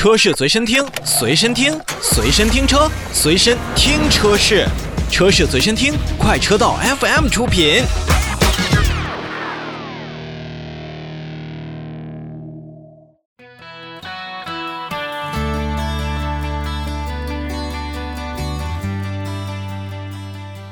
[0.00, 4.66] 车市随身听，随身听，随身听车，随身听车市，
[5.10, 7.82] 车市随身听，快车道 FM 出品。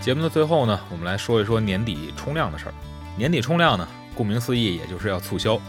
[0.00, 2.74] 节目的最后呢，我们来说一说年底冲量的事儿。
[3.16, 3.86] 年底冲量呢，
[4.16, 5.60] 顾名思义，也就是要促销。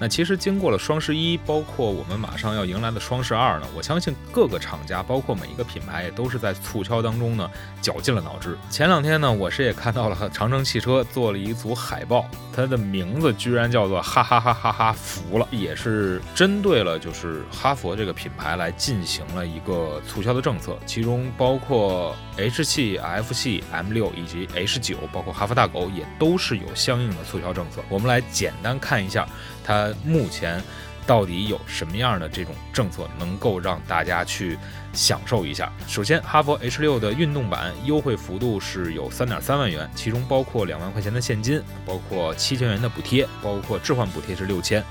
[0.00, 7.50] 那其实经过了双十一，包括我们马上要迎来的双十二呢，我相信各个厂家，包括每一个品牌，也都是在促销当中呢
[7.82, 8.56] 绞尽了脑汁。
[8.70, 12.24] 前两天呢，我是也看到了长城汽车做了一组海报，
[12.54, 27.82] 它的名字居然叫做哈哈哈哈哈服了，也是针对了就是哈佛这个品牌来进行了一个促销的政策，其中包括 H 系、F 系、M 六以及 H 九，包括哈佛大狗也都是有相应的促销政策。
[27.88, 29.28] 我们来简单看一下。
[29.68, 30.62] 它目前
[31.06, 34.58] 到底有什么样的这种政策能够让大家去
[34.94, 35.70] 享受一下？
[35.86, 44.82] 首先，哈佛 H 六的运动版优惠幅度是有三点三万元，其中包括两万块钱的现金，包括七千元的补贴，包括置换补贴是六千。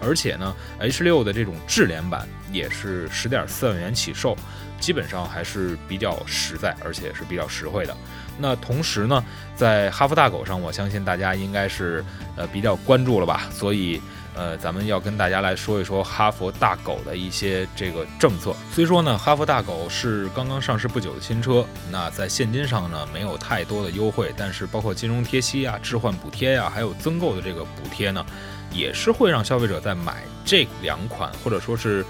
[0.00, 4.36] 而且呢，H 六的这种智联版也是十点四万元起售，
[4.80, 7.96] 基本上还是比较实在，而且是比较实惠的。
[8.36, 12.04] 那同时呢，在哈佛大狗上，我相信大家应该是
[12.36, 14.00] 呃比较关注了吧，所以。
[14.34, 18.54] 呃，咱们要跟大家来说一说哈佛大狗的一些这个政策。
[18.72, 28.24] 虽说呢，哈佛大狗是刚刚上市不久的新车，那在现金上呢没有太多的优惠，但是包括金融贴息啊、置换补贴呀，还有增购的这个补贴呢，
[28.72, 32.04] 也是会让消费者在买这两款或者说是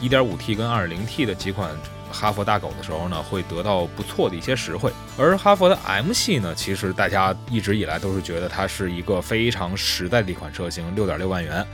[0.00, 1.70] 1.5T 跟 2.0T 的几款。
[2.12, 4.92] 哈佛大狗的时候呢，会得到不错的一些实惠。
[5.16, 11.64] 而哈佛的 M 系呢，其实大家一直以来都是觉得它是一个非常实在的一款车型，六点六万元。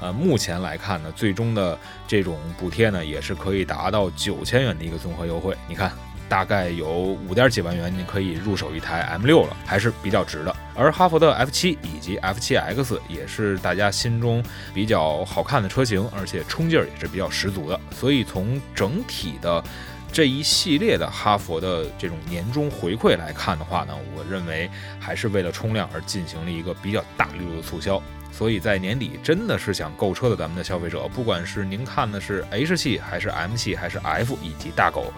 [0.00, 5.54] 呃，目前来看呢，最终的这种补贴呢，也是可以达到九千元的一个综合优惠。
[5.68, 5.92] 你看。
[6.28, 10.56] 大概有五点几万元，你可以入手一台 M6 了，还是比较值的。
[10.74, 17.78] 而哈佛的 F7 以及 F7X 也是大家心中比较好看的车型，而且冲劲儿也是比较十足的。
[17.90, 19.62] 所以从整体的
[20.12, 28.02] 这一系列的哈佛的这种年终回馈来看的话呢，我认为还是为了冲量而进行了一个比较大力度的促销。
[28.32, 35.12] 所以在年底真的是想购车的咱们的消费者，不管是您看的是 H 系还是 M 系还是 F 以及大狗。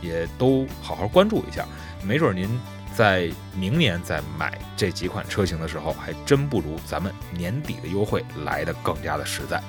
[0.00, 1.66] 也都好好关注一下，
[2.04, 2.48] 没准您
[2.94, 9.62] 在明年再买这几款车型的时候，还真不如咱们年底的优惠来的更加的实在。